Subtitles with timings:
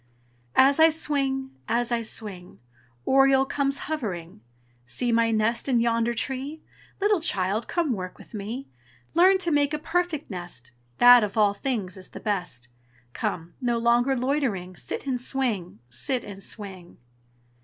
[0.55, 2.59] As I swing, as I swing,
[3.05, 4.41] Oriole comes hovering.
[4.87, 6.59] "See my nest in yonder tree!
[6.99, 8.67] Little child, come work with me.
[9.13, 12.67] Learn to make a perfect nest, That of all things is the best.
[13.13, 13.53] Come!
[13.61, 16.97] nor longer loitering Sit and swing, sit and swing!"